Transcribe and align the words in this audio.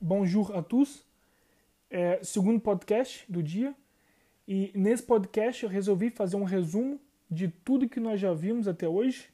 bonjour 0.00 0.54
a 0.54 0.62
tous. 0.62 1.04
É, 1.90 2.22
segundo 2.22 2.60
podcast 2.60 3.24
do 3.30 3.42
dia. 3.42 3.74
E 4.46 4.70
nesse 4.74 5.02
podcast 5.02 5.64
eu 5.64 5.70
resolvi 5.70 6.10
fazer 6.10 6.36
um 6.36 6.44
resumo 6.44 7.00
de 7.30 7.48
tudo 7.48 7.88
que 7.88 7.98
nós 7.98 8.20
já 8.20 8.32
vimos 8.32 8.68
até 8.68 8.88
hoje, 8.88 9.28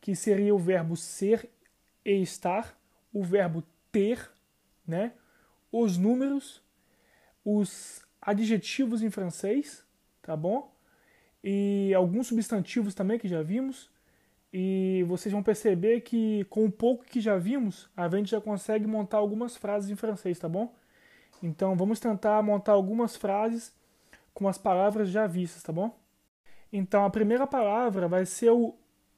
que 0.00 0.14
seria 0.14 0.54
o 0.54 0.58
verbo 0.58 0.96
ser 0.96 1.48
e 2.04 2.20
estar, 2.20 2.78
o 3.12 3.22
verbo 3.22 3.62
ter, 3.90 4.30
né? 4.86 5.12
Os 5.72 5.96
números, 5.96 6.62
os 7.44 8.02
adjetivos 8.20 9.02
em 9.02 9.10
francês, 9.10 9.84
tá 10.22 10.36
bom? 10.36 10.74
E 11.42 11.92
alguns 11.94 12.26
substantivos 12.26 12.94
também 12.94 13.18
que 13.18 13.28
já 13.28 13.42
vimos 13.42 13.90
e 14.52 15.04
vocês 15.08 15.32
vão 15.32 15.42
perceber 15.42 16.00
que 16.02 16.44
com 16.44 16.64
o 16.64 16.70
pouco 16.70 17.04
que 17.04 17.20
já 17.20 17.36
vimos, 17.36 17.88
a 17.96 18.08
gente 18.08 18.30
já 18.30 18.40
consegue 18.40 18.86
montar 18.86 19.18
algumas 19.18 19.56
frases 19.56 19.90
em 19.90 19.96
francês, 19.96 20.38
tá 20.38 20.48
bom? 20.48 20.74
Então 21.42 21.76
vamos 21.76 22.00
tentar 22.00 22.42
montar 22.42 22.72
algumas 22.72 23.16
frases 23.16 23.74
com 24.32 24.48
as 24.48 24.58
palavras 24.58 25.08
já 25.08 25.26
vistas, 25.26 25.62
tá 25.62 25.72
bom? 25.72 25.98
Então 26.72 27.04
a 27.04 27.10
primeira 27.10 27.46
palavra 27.46 28.08
vai 28.08 28.24
ser 28.26 28.50
o 28.50 28.74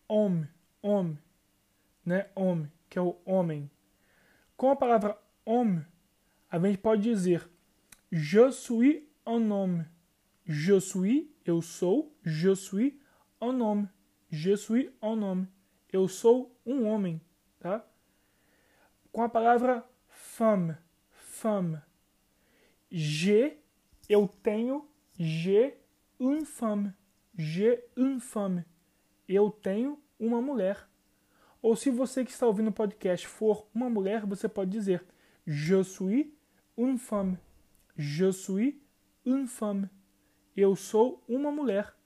homme, 0.09 0.49
homme, 0.83 1.19
né? 2.05 2.27
Homme, 2.35 2.71
que 2.88 2.99
é 2.99 3.02
o 3.02 3.16
homem. 3.24 3.71
Com 4.57 4.71
a 4.71 4.77
palavra 4.77 5.16
homme, 5.45 5.85
a 6.51 6.59
gente 6.59 6.79
pode 6.79 7.02
dizer 7.02 7.49
je 8.10 8.51
suis 8.51 9.02
un 9.27 9.51
homme. 9.51 9.85
Je 10.47 10.80
suis, 10.80 11.29
eu 11.45 11.60
sou, 11.60 12.10
je 12.24 12.55
suis 12.55 12.99
un 13.41 13.60
homme. 13.60 13.88
Je 14.30 14.55
suis 14.56 14.91
un 15.02 15.23
homme. 15.23 15.48
Eu 15.91 16.06
sou 16.06 16.55
um 16.66 16.87
homem, 16.87 17.20
tá? 17.59 17.84
Com 19.10 19.23
a 19.23 19.28
palavra 19.28 19.88
femme, 20.09 20.77
femme. 21.10 21.80
J'ai, 22.91 23.59
eu 24.09 24.29
tenho, 24.43 24.87
j'ai 25.18 25.80
une 26.20 26.45
femme. 26.45 26.93
J'ai 27.37 27.85
une 27.96 28.20
femme. 28.20 28.65
Eu 29.26 29.51
tenho 29.51 29.98
uma 30.18 30.42
mulher. 30.42 30.87
Ou 31.63 31.74
se 31.74 31.90
você 31.90 32.23
que 32.24 32.30
está 32.30 32.46
ouvindo 32.46 32.68
o 32.68 32.73
podcast 32.73 33.26
for 33.26 33.66
uma 33.74 33.88
mulher, 33.88 34.26
você 34.26 34.46
pode 34.46 34.70
dizer 34.70 35.04
Je 35.46 35.82
suis 35.82 36.35
une 36.76 36.98
femme. 36.98 37.38
Je 37.96 38.30
suis 38.30 38.79
une 39.24 39.46
femme. 39.46 39.88
Eu 40.54 40.76
sou 40.76 41.24
uma 41.26 41.51
mulher, 41.51 41.96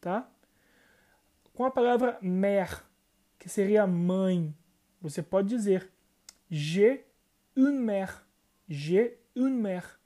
tá? 0.00 0.32
Com 1.56 1.64
a 1.64 1.70
palavra 1.70 2.18
mère, 2.20 2.82
que 3.38 3.48
seria 3.48 3.86
mãe, 3.86 4.54
você 5.00 5.22
pode 5.22 5.48
dizer 5.48 5.90
j'ai 6.50 7.06
une 7.56 7.80
mère. 7.80 8.26
J'ai 8.68 9.18
une 9.34 9.58
mère. 9.58 9.98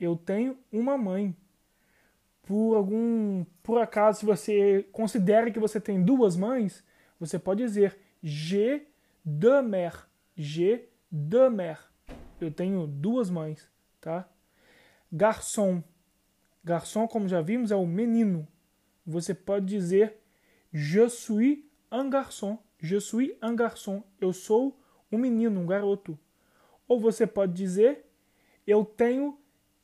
Eu 0.00 0.16
tenho 0.16 0.58
uma 0.72 0.98
mãe. 0.98 1.36
Por 2.42 2.74
algum 2.74 3.44
por 3.62 3.80
acaso, 3.80 4.18
se 4.18 4.26
você 4.26 4.82
considera 4.90 5.48
que 5.52 5.60
você 5.60 5.80
tem 5.80 6.02
duas 6.02 6.36
mães, 6.36 6.84
você 7.20 7.38
pode 7.38 7.62
dizer 7.62 7.96
j'ai 8.20 8.88
deux 9.24 9.64
mères. 9.64 10.08
J'ai 10.36 10.88
deux 11.08 11.52
mères. 11.52 11.88
Eu 12.40 12.50
tenho 12.50 12.88
duas 12.88 13.30
mães, 13.30 13.70
tá? 14.00 14.28
Garçom. 15.12 15.84
Garçom, 16.64 17.06
como 17.06 17.28
já 17.28 17.40
vimos, 17.40 17.70
é 17.70 17.76
o 17.76 17.86
menino. 17.86 18.48
Você 19.06 19.32
pode 19.34 19.66
dizer 19.66 20.19
Je 20.72 21.08
suis 21.08 21.68
un 21.90 22.08
garçon. 22.08 22.58
Je 22.78 22.96
suis 22.96 23.36
un 23.42 23.54
garçon. 23.54 24.02
Eu 24.20 24.32
sou 24.32 24.78
um 25.10 25.18
menino, 25.18 25.60
um 25.60 25.66
garoto. 25.66 26.18
Ou 26.86 27.00
você 27.00 27.26
pode 27.26 27.52
dizer 27.52 28.06
eu 28.66 28.84
tenho 28.84 29.38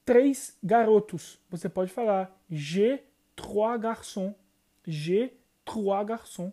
três 0.04 0.56
garotos. 0.62 1.40
Você 1.50 1.68
pode 1.68 1.90
falar 1.90 2.36
j'ai 2.50 3.04
trois 3.34 3.78
garçons. 3.78 4.34
J'ai 4.86 5.36
trois 5.64 6.04
garçons. 6.04 6.52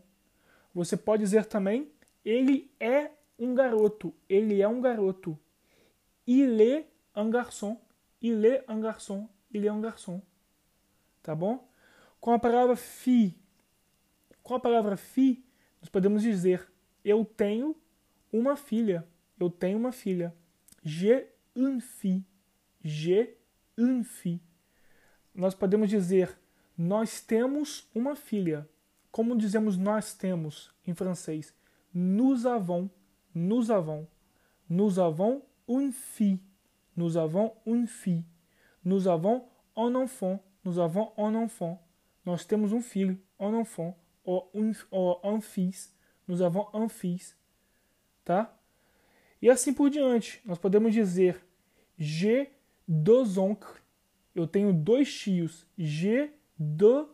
Você 0.74 0.98
pode 0.98 1.24
dizer 1.24 1.46
também 1.46 1.92
ele 2.26 2.72
é 2.80 3.12
um 3.38 3.54
garoto. 3.54 4.14
Ele 4.28 4.62
é 4.62 4.68
um 4.68 4.82
garoto. 4.82 5.38
Il 6.26 6.60
est 6.60 6.88
un 7.16 7.30
garçon. 7.30 7.80
Il 8.22 8.44
est 8.46 8.64
un 8.68 8.80
garçon. 8.80 9.30
Il 9.52 9.66
est 9.66 9.70
un 9.70 9.82
garçon. 9.82 10.22
Tá 11.22 11.36
bom? 11.36 11.68
Com 12.20 12.32
a 12.32 12.40
palavra 12.40 12.76
fille, 12.76 13.38
com 14.44 14.56
a 14.56 14.59
palavra 14.59 14.98
fi, 14.98 15.44
nós 15.81 15.90
podemos 15.90 16.22
dizer 16.22 16.70
eu 17.04 17.26
tenho 17.26 17.76
uma 18.31 18.56
filha. 18.56 19.08
Eu 19.40 19.50
tenho 19.50 19.78
uma 19.78 19.92
filha. 19.92 20.34
J'ai 20.84 21.28
une 21.56 21.81
fille. 21.81 22.26
J'ai 22.84 23.38
une 23.78 24.04
fille. 24.04 24.42
Nós 25.34 25.56
podemos 25.56 25.90
dizer 25.90 26.38
nós 26.78 27.22
temos 27.22 27.90
uma 27.96 28.16
filha. 28.16 28.68
Como 29.12 29.38
dizemos 29.38 29.78
nós 29.78 30.14
temos 30.14 30.74
em 30.86 30.94
francês? 30.94 31.54
Nous 31.94 32.46
avons, 32.46 32.90
nous 33.34 33.72
avons. 33.72 34.08
Nous 34.70 35.00
avons 35.00 35.44
une 35.68 35.92
fille. 35.92 36.40
Nous 36.96 37.18
avons 37.18 37.54
une 37.66 37.88
fille. 37.88 38.25
Nous 38.84 39.08
avons 39.08 39.48
un 39.75 39.94
enfant. 39.96 40.44
Nous 40.64 40.80
avons 40.80 41.14
un 41.18 41.36
enfant. 41.36 41.81
Nós 42.25 42.46
temos 42.46 42.72
um 42.72 42.81
filho, 42.81 43.20
un 43.40 43.54
enfant 43.54 43.98
ou 44.24 44.52
ou 44.92 45.20
un 45.24 45.42
fils, 45.42 45.96
nous 46.28 46.42
avons 46.42 46.68
un 46.74 46.88
fils, 46.88 47.38
tá? 48.24 48.58
E 49.42 49.50
assim 49.50 49.74
por 49.74 49.90
diante. 49.90 50.42
Nós 50.46 50.58
podemos 50.58 50.94
dizer 50.94 51.44
j'ai 51.98 52.52
deux 52.88 53.38
oncles. 53.38 53.82
Eu 54.34 54.48
tenho 54.48 54.74
dois 54.74 55.14
tios. 55.14 55.68
J'ai 55.78 56.32
deux 56.58 57.08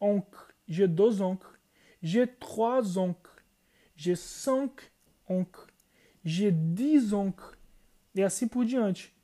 oncles. 0.00 0.54
J'ai 0.66 0.86
deux 0.86 1.20
oncles. 1.20 1.58
J'ai 2.02 2.26
trois 2.26 2.96
oncles. 2.96 3.32
J'ai 3.94 4.16
cinq 4.16 4.90
oncles. 5.28 5.66
J'ai 6.24 6.50
dix 6.50 7.12
oncles. 7.12 7.56
E 8.14 8.22
assim 8.22 8.48
por 8.48 8.64
diante. 8.64 9.14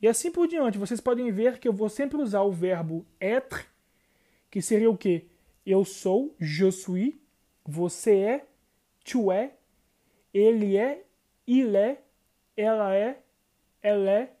E 0.00 0.06
assim 0.06 0.30
por 0.30 0.46
diante. 0.46 0.78
Vocês 0.78 1.00
podem 1.00 1.30
ver 1.32 1.58
que 1.58 1.66
eu 1.66 1.72
vou 1.72 1.88
sempre 1.88 2.18
usar 2.18 2.42
o 2.42 2.52
verbo 2.52 3.06
être, 3.20 3.66
que 4.50 4.62
seria 4.62 4.90
o 4.90 4.96
quê? 4.96 5.26
Eu 5.70 5.84
sou, 5.84 6.34
je 6.40 6.72
suis. 6.72 7.14
Você 7.62 8.16
é, 8.20 8.46
tu 9.04 9.30
é. 9.30 9.52
Ele 10.32 10.78
é, 10.78 11.04
il 11.46 11.76
é. 11.76 12.00
Ela 12.56 12.94
é, 12.94 13.22
ela 13.82 14.10
é. 14.10 14.32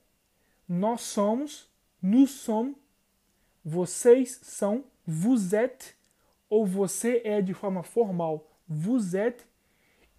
Nós 0.66 1.02
somos, 1.02 1.70
nous 2.00 2.30
sommes. 2.30 2.74
Vocês 3.62 4.40
são, 4.42 4.84
vous 5.06 5.52
êtes. 5.52 5.94
Ou 6.48 6.64
você 6.64 7.20
é 7.22 7.42
de 7.42 7.52
forma 7.52 7.82
formal, 7.82 8.50
vous 8.66 9.14
êtes. 9.14 9.46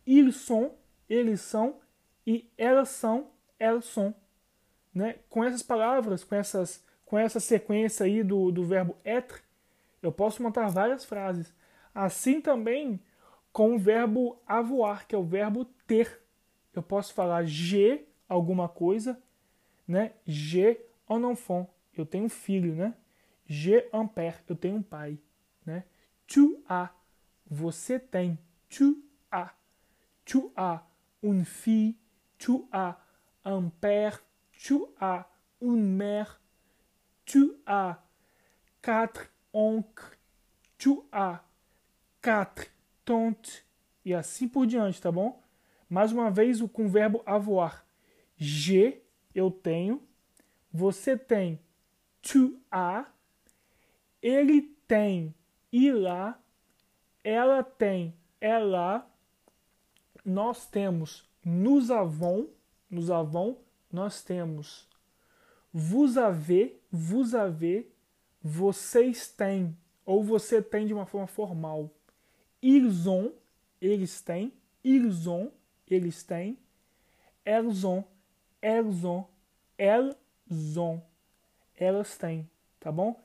Ils 0.06 0.36
sont, 0.36 0.76
eles 1.10 1.42
são. 1.42 1.80
E 2.24 2.48
elas 2.56 2.90
são, 2.90 3.32
elas 3.58 3.86
são. 3.86 4.14
Né? 4.94 5.16
Com 5.28 5.44
essas 5.44 5.64
palavras, 5.64 6.24
com, 6.24 6.36
essas, 6.36 6.86
com 7.04 7.18
essa 7.18 7.40
sequência 7.40 8.06
aí 8.06 8.22
do, 8.22 8.52
do 8.52 8.64
verbo 8.64 8.96
être, 9.04 9.44
eu 10.02 10.12
posso 10.12 10.42
montar 10.42 10.68
várias 10.70 11.06
frases. 11.06 11.54
Assim 11.94 12.40
também 12.42 13.00
com 13.52 13.76
o 13.76 13.80
verbo 13.80 14.42
avoir, 14.46 15.08
que 15.08 15.16
é 15.16 15.18
o 15.18 15.24
verbo 15.24 15.66
ter. 15.86 16.22
Eu 16.74 16.84
posso 16.84 17.14
falar 17.14 17.46
j'ai 17.46 18.08
alguma 18.28 18.70
coisa, 18.70 19.22
né? 19.88 20.14
J'ai 20.26 20.86
un 21.10 21.32
enfant, 21.32 21.68
eu 21.98 22.06
tenho 22.06 22.26
um 22.26 22.30
filho, 22.30 22.76
né? 22.76 22.94
Un 23.92 24.08
père, 24.08 24.38
eu 24.48 24.56
tenho 24.56 24.78
um 24.78 24.84
pai, 24.84 25.20
né? 25.66 25.84
Tu 26.28 26.64
as, 26.68 26.90
você 27.50 28.00
tem. 28.00 28.38
Tu 28.70 29.04
as. 29.32 29.52
Tu 30.24 30.52
as 30.56 30.82
une 31.24 31.44
fille, 31.44 31.98
tu 32.38 32.68
as 32.72 32.96
un 33.44 33.70
père, 33.82 34.22
tu 34.52 34.88
as 35.02 35.26
une 35.60 35.98
mère, 35.98 36.40
tu 37.26 37.60
as 37.66 37.98
quatre 38.82 39.32
oncle, 39.54 40.18
tu 40.78 41.06
as, 41.12 41.40
quatre, 42.22 42.70
tante, 43.04 43.66
e 44.04 44.14
assim 44.14 44.48
por 44.48 44.66
diante, 44.66 45.02
tá 45.02 45.12
bom? 45.12 45.42
Mais 45.90 46.12
uma 46.12 46.30
vez, 46.30 46.62
com 46.62 46.86
o 46.86 46.90
verbo 46.90 47.22
avoir. 47.26 47.86
J'ai, 48.38 49.04
eu 49.34 49.50
tenho. 49.52 50.02
Você 50.72 51.18
tem, 51.18 51.60
tu 52.22 52.60
as. 52.72 53.06
Ele 54.22 54.62
tem, 54.88 55.34
il 55.72 56.06
a. 56.08 56.40
Ela 57.24 57.64
tem, 57.64 58.16
ela. 58.40 59.10
Nós 60.24 60.66
temos, 60.68 61.28
nous 61.44 61.92
avons. 61.92 62.50
Nous 62.90 63.12
avons, 63.12 63.58
nós 63.92 64.24
temos. 64.24 64.88
Vous 65.72 66.18
avez, 66.18 66.82
vous 66.92 67.36
avez 67.36 67.92
vocês 68.42 69.28
têm, 69.30 69.78
ou 70.06 70.24
você 70.24 70.62
tem 70.62 70.88
de 70.88 70.94
uma 70.94 71.06
forma 71.06 71.28
formal. 71.28 71.90
Ils 72.62 73.08
ont, 73.08 73.34
eles 73.82 74.22
têm. 74.22 74.54
Ils 74.84 75.28
ont, 75.28 75.52
eles 75.88 76.24
têm. 76.24 76.58
Elles 77.46 77.84
ont, 77.84 78.04
elles 78.62 79.04
ont, 79.04 79.26
elles 79.78 80.78
ont, 80.78 81.02
elas 81.76 82.18
têm, 82.18 82.50
tá 82.80 82.92
bom? 82.92 83.20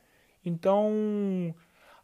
Então, 0.44 1.54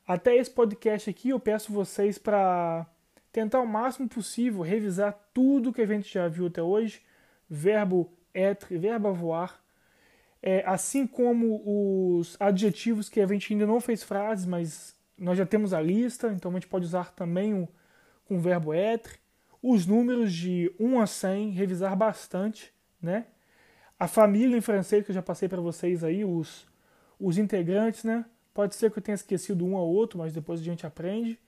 até 0.07 0.37
esse 0.37 0.51
podcast 0.51 1.09
aqui 1.09 1.31
eu 1.31 1.41
peço 1.41 1.73
vocês 1.73 2.19
para 2.19 2.87
tentar 3.33 3.61
o 3.61 3.67
máximo 3.67 4.09
possível 4.09 4.63
revisar 4.63 5.19
tudo 5.33 5.73
que 5.73 5.83
a 5.83 5.87
gente 5.87 6.13
já 6.13 6.27
viu 6.29 6.47
até 6.47 6.63
hoje, 6.63 7.01
verbo 7.49 8.13
être, 8.35 8.77
verbo 8.77 9.09
avoir, 9.09 9.63
é, 10.43 10.63
assim 10.67 11.07
como 11.07 11.63
os 12.19 12.37
adjetivos 12.41 13.09
que 13.09 13.21
a 13.21 13.27
gente 13.27 13.53
ainda 13.53 13.67
não 13.67 13.81
fez 13.81 14.03
frases, 14.03 14.47
mas 14.47 14.97
nós 15.19 15.37
já 15.37 15.45
temos 15.45 15.75
a 15.75 15.81
lista, 15.81 16.33
então 16.33 16.51
a 16.51 16.55
gente 16.55 16.67
pode 16.67 16.87
usar 16.87 17.13
também 17.13 17.55
o, 17.55 17.69
com 18.25 18.37
o 18.37 18.41
verbo 18.41 18.73
être, 18.73 19.21
os 19.63 19.87
números 19.87 20.33
de 20.33 20.75
1 20.81 21.01
a 21.01 21.07
100, 21.07 21.51
revisar 21.51 21.95
bastante, 21.95 22.73
né? 23.01 23.27
A 23.99 24.09
família 24.09 24.57
em 24.57 24.63
francês 24.63 25.05
que 25.05 25.11
eu 25.11 25.15
já 25.15 25.21
passei 25.21 25.47
para 25.47 25.61
vocês 25.61 26.03
aí, 26.03 26.25
os, 26.25 26.67
os 27.19 27.37
integrantes, 27.37 28.03
né? 28.03 28.25
Pode 28.55 28.75
ser 28.75 28.91
que 28.91 28.99
eu 28.99 29.03
tenha 29.03 29.15
esquecido 29.15 29.65
um 29.67 29.75
ou 29.75 29.95
outro, 29.95 30.19
mas 30.19 30.33
depois 30.33 30.61
a 30.61 30.65
gente 30.65 30.87
aprende. 30.87 31.39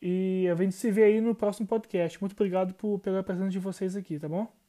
E 0.00 0.48
a 0.50 0.56
gente 0.56 0.74
se 0.74 0.90
vê 0.90 1.04
aí 1.04 1.20
no 1.20 1.34
próximo 1.34 1.68
podcast. 1.68 2.20
Muito 2.20 2.32
obrigado 2.32 2.74
por, 2.74 2.98
pela 2.98 3.22
presença 3.22 3.50
de 3.50 3.60
vocês 3.60 3.94
aqui, 3.94 4.18
tá 4.18 4.28
bom? 4.28 4.61